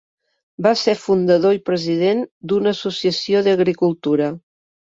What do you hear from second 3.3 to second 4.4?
d'agricultura.